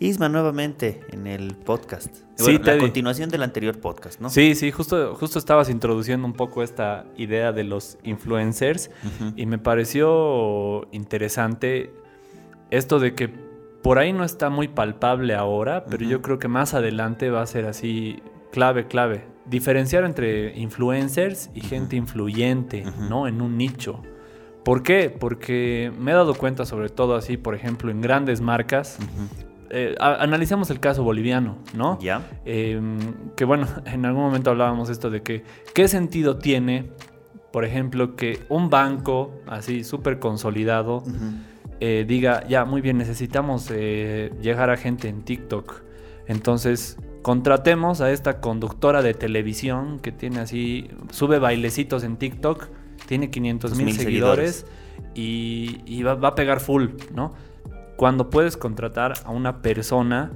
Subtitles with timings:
[0.00, 2.14] Isma, nuevamente en el podcast.
[2.36, 4.30] Sí, la continuación del anterior podcast, ¿no?
[4.30, 8.90] Sí, sí, justo, justo estabas introduciendo un poco esta idea de los influencers
[9.34, 11.92] y me pareció interesante
[12.70, 13.28] esto de que
[13.82, 17.46] por ahí no está muy palpable ahora, pero yo creo que más adelante va a
[17.46, 18.22] ser así
[18.52, 19.24] clave, clave.
[19.46, 22.84] Diferenciar entre influencers y gente influyente.
[23.08, 23.26] ¿no?
[23.26, 24.00] En un nicho.
[24.64, 25.10] ¿Por qué?
[25.10, 28.98] Porque me he dado cuenta sobre todo así, por ejemplo, en grandes marcas.
[29.70, 31.98] Eh, analicemos el caso boliviano, ¿no?
[32.00, 32.22] ¿Ya?
[32.44, 32.80] Eh,
[33.36, 36.90] que bueno, en algún momento hablábamos esto de que qué sentido tiene,
[37.52, 41.02] por ejemplo, que un banco así súper consolidado
[41.80, 45.82] eh, diga, ya, muy bien, necesitamos eh, llegar a gente en TikTok.
[46.26, 52.68] Entonces, contratemos a esta conductora de televisión que tiene así, sube bailecitos en TikTok,
[53.06, 54.66] tiene 500 mil seguidores,
[55.14, 57.34] y, y va, va a pegar full, ¿no?
[57.98, 60.30] Cuando puedes contratar a una persona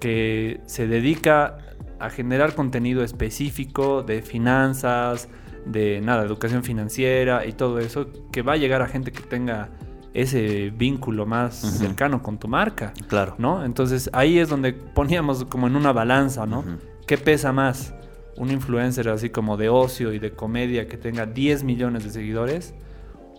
[0.00, 1.58] que se dedica
[1.98, 5.28] a generar contenido específico de finanzas,
[5.66, 9.68] de nada, educación financiera y todo eso, que va a llegar a gente que tenga
[10.14, 13.34] ese vínculo más cercano con tu marca, Claro.
[13.36, 13.62] ¿no?
[13.62, 16.64] Entonces ahí es donde poníamos como en una balanza, ¿no?
[17.06, 17.92] ¿Qué pesa más?
[18.38, 22.72] ¿Un influencer así como de ocio y de comedia que tenga 10 millones de seguidores?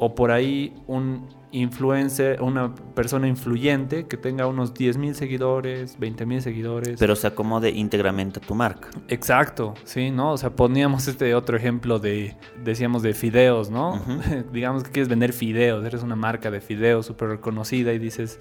[0.03, 6.25] ¿O por ahí un influencer, una persona influyente que tenga unos 10 mil seguidores, 20
[6.25, 6.97] mil seguidores?
[6.97, 8.89] Pero se acomode íntegramente a tu marca.
[9.09, 10.31] Exacto, sí, ¿no?
[10.31, 14.01] O sea, poníamos este otro ejemplo de, decíamos, de fideos, ¿no?
[14.51, 18.39] Digamos que quieres vender fideos, eres una marca de fideos súper reconocida y dices,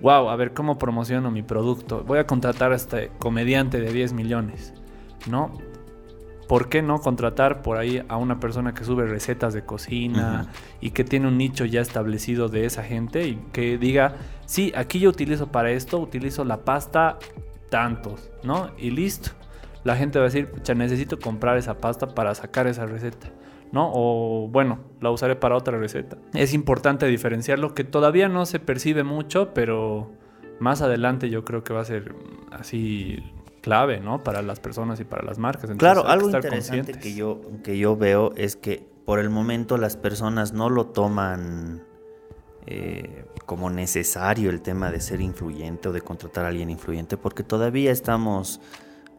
[0.00, 2.04] wow, a ver, ¿cómo promociono mi producto?
[2.04, 4.72] Voy a contratar a este comediante de 10 millones,
[5.28, 5.52] ¿no?
[6.50, 10.48] ¿Por qué no contratar por ahí a una persona que sube recetas de cocina
[10.80, 14.98] y que tiene un nicho ya establecido de esa gente y que diga, sí, aquí
[14.98, 17.20] yo utilizo para esto, utilizo la pasta
[17.68, 18.70] tantos, ¿no?
[18.78, 19.30] Y listo.
[19.84, 23.28] La gente va a decir, pucha, necesito comprar esa pasta para sacar esa receta,
[23.70, 23.88] ¿no?
[23.94, 26.18] O bueno, la usaré para otra receta.
[26.34, 30.10] Es importante diferenciarlo, que todavía no se percibe mucho, pero
[30.58, 32.16] más adelante yo creo que va a ser
[32.50, 33.22] así
[33.60, 34.22] clave, ¿no?
[34.22, 35.70] Para las personas y para las marcas.
[35.70, 39.30] Entonces, Claro, que algo estar interesante que yo, que yo veo es que por el
[39.30, 41.82] momento las personas no lo toman
[42.66, 47.42] eh, como necesario el tema de ser influyente o de contratar a alguien influyente, porque
[47.42, 48.60] todavía estamos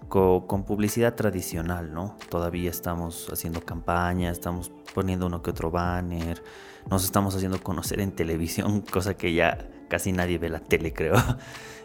[0.10, 2.18] co- con publicidad tradicional, ¿no?
[2.30, 6.42] Todavía estamos haciendo campaña, estamos poniendo uno que otro banner,
[6.90, 11.16] nos estamos haciendo conocer en televisión, cosa que ya casi nadie ve la tele, creo.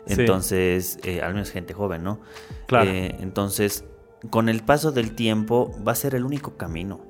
[0.06, 0.14] Sí.
[0.20, 2.20] Entonces, eh, al menos gente joven, ¿no?
[2.66, 2.90] Claro.
[2.90, 3.84] Eh, entonces,
[4.30, 7.00] con el paso del tiempo va a ser el único camino.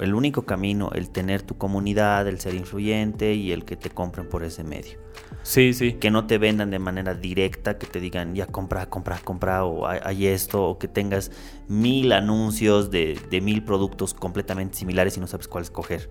[0.00, 4.28] El único camino, el tener tu comunidad, el ser influyente y el que te compren
[4.28, 4.98] por ese medio.
[5.42, 5.94] Sí, sí.
[5.94, 9.86] Que no te vendan de manera directa, que te digan, ya compra, compra, compra, o
[9.86, 11.30] hay, esto, o que tengas
[11.68, 16.10] mil anuncios de, de mil productos completamente similares y no sabes cuál escoger.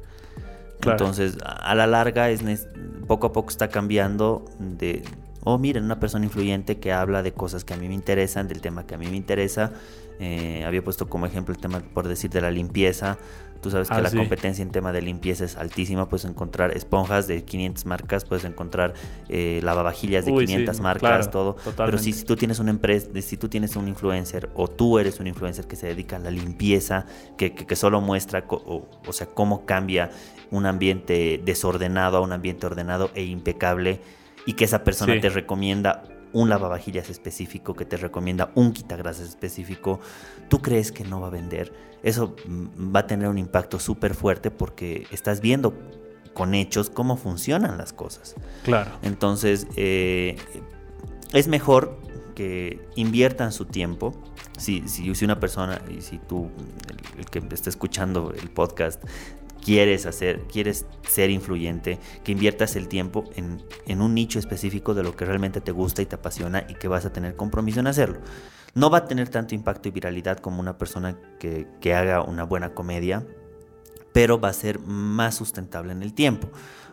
[0.79, 0.97] Claro.
[0.97, 2.67] Entonces, a la larga, es
[3.07, 5.03] poco a poco está cambiando de,
[5.43, 8.61] oh, miren, una persona influyente que habla de cosas que a mí me interesan, del
[8.61, 9.73] tema que a mí me interesa.
[10.19, 13.17] Eh, había puesto como ejemplo el tema, por decir, de la limpieza.
[13.61, 14.15] Tú sabes que Ah, la sí.
[14.17, 16.07] competencia en tema de limpieza es altísima.
[16.07, 18.93] Puedes encontrar esponjas de 500 marcas, puedes encontrar
[19.27, 21.75] eh, lavavajillas de Uy, sí, 500 marcas, claro, todo.
[21.75, 25.19] Pero si, si tú tienes una empresa, si tú tienes un influencer o tú eres
[25.19, 27.05] un influencer que se dedica a la limpieza,
[27.37, 30.09] que, que- que solo muestra, o, o sea, cómo cambia
[30.51, 33.99] un ambiente desordenado a un ambiente ordenado e impecable
[34.45, 35.19] y que esa persona Sí.
[35.19, 36.03] te recomienda
[36.33, 39.99] un lavavajillas específico, que te recomienda un quitagrasas específico,
[40.47, 41.73] ¿tú crees que no va a vender?
[42.03, 45.73] Eso mm, va a tener un impacto súper fuerte porque estás viendo
[46.33, 48.35] con hechos cómo funcionan las cosas.
[48.63, 48.91] Claro.
[49.01, 50.37] Entonces, eh,
[51.33, 51.97] es mejor
[52.35, 54.13] que inviertan su tiempo.
[54.57, 56.49] Si, si, si una persona, y si tú,
[56.87, 59.03] el, el que está escuchando el podcast,
[59.63, 65.03] quieres hacer, quieres ser influyente, que inviertas el tiempo en, en un nicho específico de
[65.03, 67.87] lo que realmente te gusta y te apasiona y que vas a tener compromiso en
[67.87, 68.19] hacerlo.
[68.75, 72.43] No va a tener tanto impacto y viralidad como una persona que, que haga una
[72.43, 73.25] buena comedia,
[74.13, 76.49] pero va a ser más sustentable en el tiempo.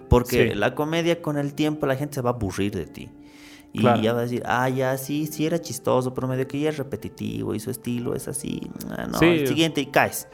[0.08, 0.54] Porque Sí.
[0.54, 3.10] la comedia con el tiempo la gente se va a aburrir de ti.
[3.72, 4.00] Y Claro.
[4.00, 6.78] ya va a decir, ah, ya sí, sí era chistoso, pero medio que ya es
[6.78, 8.70] repetitivo y su estilo es así.
[8.88, 9.26] Ah, no, Sí.
[9.26, 10.28] el siguiente y caes.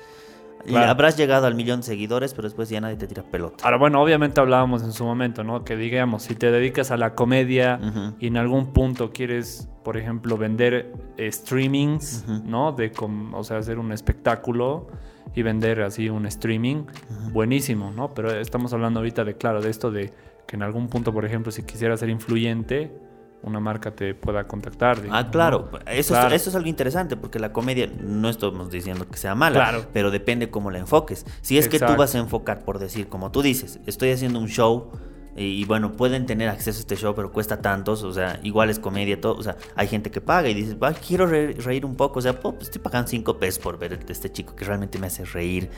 [0.67, 3.65] Y habrás llegado al millón de seguidores, pero después ya nadie te tira pelota.
[3.65, 5.65] Ahora, bueno, obviamente hablábamos en su momento, ¿no?
[5.65, 7.81] Que digamos, si te dedicas a la comedia
[8.21, 12.25] y en algún punto quieres, por ejemplo, vender eh, streamings.
[12.45, 12.73] ¿no?
[12.73, 14.87] De, com- o sea, hacer un espectáculo
[15.35, 16.85] y vender así un streaming,
[17.33, 18.11] buenísimo, ¿no?
[18.15, 20.13] Pero estamos hablando ahorita de, claro, de esto de
[20.47, 22.93] que en algún punto, por ejemplo, si quisieras ser influyente,
[23.43, 25.01] una marca te pueda contactar.
[25.11, 25.69] Ah, claro.
[25.73, 25.79] ¿no?
[25.91, 26.35] Eso, Claro.
[26.35, 29.87] Es, eso es algo interesante porque la comedia no estamos diciendo que sea mala, Claro.
[29.93, 31.27] pero depende cómo la enfoques.
[31.41, 34.49] Si es que tú vas a enfocar por decir, como tú dices, estoy haciendo un
[34.49, 34.91] show
[35.37, 38.79] y, bueno, pueden tener acceso a este show, pero cuesta tantos, o sea, igual es
[38.79, 41.97] comedia, todo, o sea, hay gente que paga y dices, "Va, quiero re- reír un
[41.97, 44.99] poco, o sea, pues, estoy pagando cinco pesos por ver a este chico que realmente
[44.99, 45.71] me hace reír.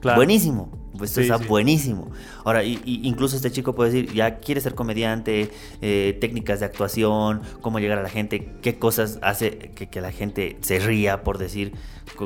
[0.00, 0.16] Claro.
[0.16, 1.44] Buenísimo, pues Sí, está sí.
[1.46, 2.10] buenísimo.
[2.44, 5.48] Ahora, y- y incluso este chico puede decir, ya quiere ser comediante,
[5.80, 10.10] eh, técnicas de actuación, cómo llegar a la gente, qué cosas hace que, que la
[10.10, 11.74] gente se ría, por decir,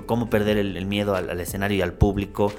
[0.07, 2.51] cómo perder el, el miedo al, al escenario y al público.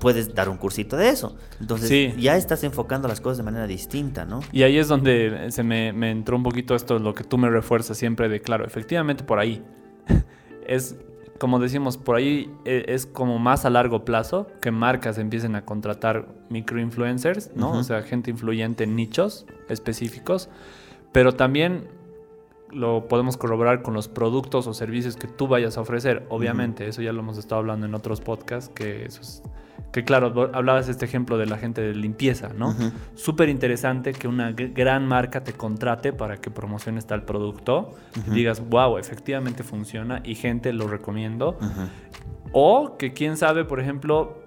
[0.00, 1.36] Puedes dar un cursito de eso.
[1.60, 2.14] Entonces, Sí.
[2.20, 4.40] ya estás enfocando las cosas de manera distinta, ¿no?
[4.52, 7.48] Y ahí es donde se me, me entró un poquito esto, lo que tú me
[7.50, 9.62] refuerzas siempre de, claro, efectivamente por ahí.
[10.66, 10.96] es,
[11.38, 15.64] como decimos, por ahí e- es como más a largo plazo que marcas empiecen a
[15.64, 17.72] contratar microinfluencers, ¿no?
[17.72, 20.48] O sea, gente influyente en nichos específicos.
[21.12, 21.88] Pero también
[22.76, 26.26] lo podemos corroborar con los productos o servicios que tú vayas a ofrecer.
[26.28, 29.42] Obviamente, eso ya lo hemos estado hablando en otros podcasts, que eso es...
[29.92, 32.68] Que claro, hablabas de este ejemplo de la gente de limpieza, ¿no?
[32.68, 32.92] Ujú.
[33.14, 37.92] súper interesante que una gran marca te contrate para que promociones tal producto
[38.26, 41.56] y digas, wow, efectivamente funciona y gente lo recomiendo.
[42.52, 44.45] O que quién sabe, por ejemplo,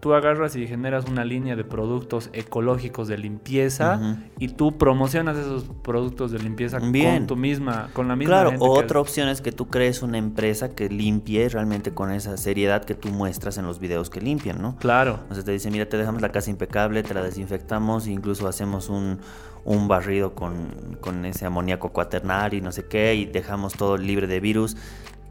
[0.00, 5.64] tú agarras y generas una línea de productos ecológicos de limpieza y tú promocionas esos
[5.82, 7.18] productos de limpieza Bien.
[7.18, 10.02] con tu misma, con la misma Claro, gente que- otra opción es que tú crees
[10.02, 14.20] una empresa que limpie realmente con esa seriedad que tú muestras en los videos que
[14.20, 14.76] limpian, ¿no?
[14.76, 15.20] Claro.
[15.30, 18.46] O sea, te dice, mira, te dejamos la casa impecable, te la desinfectamos, e incluso
[18.48, 19.18] hacemos un,
[19.64, 24.26] un barrido con, con ese amoníaco cuaternario y no sé qué, y dejamos todo libre
[24.26, 24.76] de virus.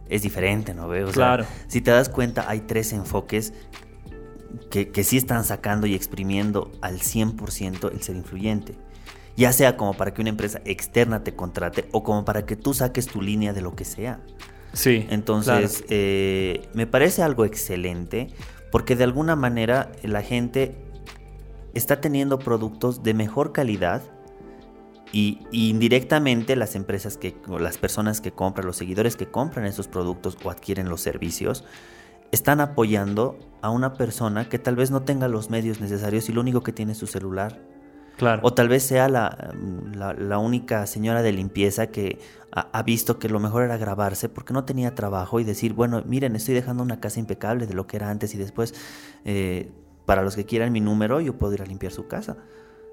[0.09, 0.87] Es diferente, ¿no?
[0.87, 1.03] ve?
[1.03, 1.45] O sea, Claro.
[1.67, 3.53] si te das cuenta, hay tres enfoques
[4.69, 8.75] que, que sí están sacando y exprimiendo al 100% el ser influyente.
[9.35, 12.73] Ya sea como para que una empresa externa te contrate o como para que tú
[12.73, 14.19] saques tu línea de lo que sea.
[14.73, 15.05] Sí.
[15.09, 18.29] Entonces, eh, me parece algo excelente
[18.71, 20.75] porque de alguna manera la gente
[21.73, 24.01] está teniendo productos de mejor calidad
[25.11, 29.65] y, y indirectamente las empresas que, o las personas que compran, los seguidores que compran
[29.65, 31.63] esos productos o adquieren los servicios,
[32.31, 36.41] están apoyando a una persona que tal vez no tenga los medios necesarios y lo
[36.41, 37.59] único que tiene es su celular.
[38.17, 38.41] claro.
[38.43, 39.53] O tal vez sea la,
[39.93, 42.19] la- la única señora de limpieza que
[42.51, 46.03] ha, ha visto que lo mejor era grabarse porque no tenía trabajo y decir, bueno,
[46.05, 48.73] miren, estoy dejando una casa impecable de lo que era antes y después,
[49.25, 49.71] eh,
[50.05, 52.37] para los que quieran mi número, yo puedo ir a limpiar su casa.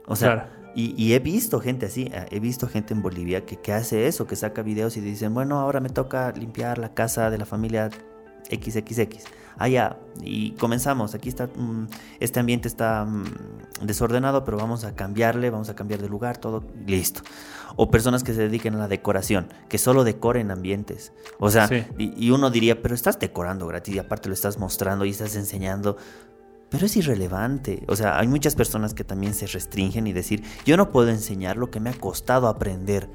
[0.06, 0.50] O sea, Claro.
[0.74, 4.06] y, y he visto gente así, eh, he visto gente en Bolivia que, que hace
[4.06, 7.46] eso, que saca videos y dicen, bueno, ahora me toca limpiar la casa de la
[7.46, 7.88] familia
[8.50, 9.24] XXX.
[9.56, 11.14] Ah, ya, y comenzamos.
[11.14, 11.86] Aquí está, mm,
[12.18, 13.24] este ambiente está mm,
[13.82, 17.22] desordenado, pero vamos a cambiarle, vamos a cambiar de lugar, todo listo.
[17.76, 21.12] O personas que se dediquen a la decoración, que solo decoren ambientes.
[21.38, 21.84] O sea, Sí.
[21.98, 25.36] y, y uno diría, pero estás decorando gratis y aparte lo estás mostrando y estás
[25.36, 25.96] enseñando.
[26.70, 27.84] Pero es irrelevante.
[27.86, 31.56] O sea, hay muchas personas que también se restringen y decir, yo no puedo enseñar
[31.56, 33.08] lo que me ha costado aprender.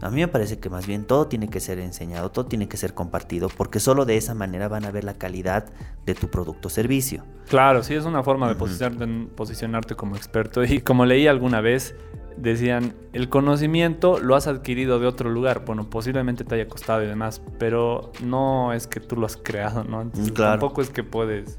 [0.00, 2.76] A mí me parece que más bien todo tiene que ser enseñado, todo tiene que
[2.76, 5.66] ser compartido, porque solo de esa manera van a ver la calidad
[6.06, 7.24] de tu producto o servicio.
[7.48, 10.62] Claro, sí, es una forma de posicionarte, posicionarte como experto.
[10.64, 11.94] Y como leí alguna vez,
[12.36, 15.64] decían, el conocimiento lo has adquirido de otro lugar.
[15.64, 19.84] Bueno, posiblemente te haya costado y demás, pero no es que tú lo has creado,
[19.84, 20.02] ¿no?
[20.02, 20.60] Entonces, Claro.
[20.60, 21.58] Tampoco es que puedes...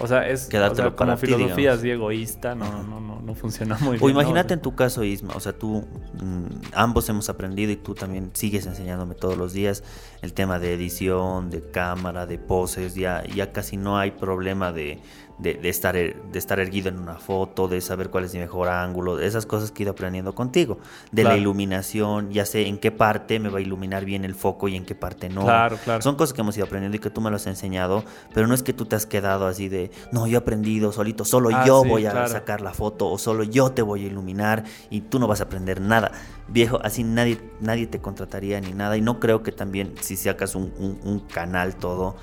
[0.00, 1.78] O sea, es o sea, como ti, filosofía digamos.
[1.78, 4.02] así egoísta, no, no, no, no funciona muy bien.
[4.02, 4.10] O ¿no?
[4.10, 8.30] imagínate en tu caso, Isma, o sea, tú, mm, ambos hemos aprendido y tú también
[8.32, 9.84] sigues enseñándome todos los días
[10.22, 15.00] el tema de edición, de cámara, de poses, ya, ya casi no hay problema de,
[15.40, 18.40] de, de estar, er- de estar erguido en una foto, de saber cuál es mi
[18.40, 20.78] mejor ángulo, de esas cosas que he ido aprendiendo contigo,
[21.12, 24.68] de la iluminación, ya sé en qué parte me va a iluminar bien el foco
[24.68, 25.42] y en qué parte no.
[25.42, 26.02] Claro, claro.
[26.02, 28.04] Son cosas que hemos ido aprendiendo y que tú me lo has enseñado,
[28.34, 31.24] pero no es que tú te has quedado así de, no, yo he aprendido solito,
[31.24, 34.06] solo Ah, yo sí, voy a sacar la foto o solo yo te voy a
[34.08, 36.12] iluminar y tú no vas a aprender nada.
[36.48, 40.54] Viejo, así nadie, nadie te contrataría ni nada y no creo que también si sacas
[40.54, 42.16] un, un- un canal todo,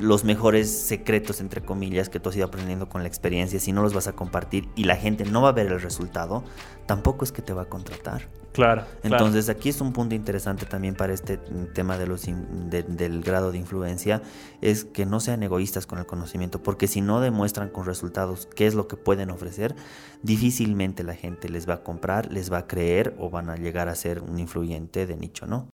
[0.00, 3.82] los mejores secretos entre comillas que tú has ido aprendiendo con la experiencia, si no
[3.82, 6.44] los vas a compartir y la gente no va a ver el resultado,
[6.86, 8.28] tampoco es que te va a contratar.
[8.52, 8.82] Claro.
[9.02, 9.24] claro.
[9.24, 11.36] Entonces aquí es un punto interesante también para este
[11.74, 14.20] tema de los in- de- del grado de influencia,
[14.62, 18.66] es que no sean egoístas con el conocimiento, porque si no demuestran con resultados qué
[18.66, 19.76] es lo que pueden ofrecer,
[20.22, 23.88] difícilmente la gente les va a comprar, les va a creer o van a llegar
[23.88, 25.66] a ser un influyente de nicho, ¿no?